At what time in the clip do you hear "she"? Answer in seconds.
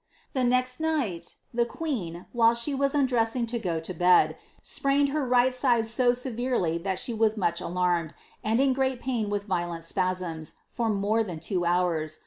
2.55-2.73, 6.95-7.13